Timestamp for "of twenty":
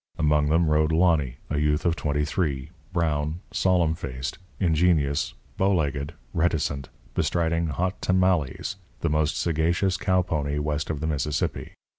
1.85-2.25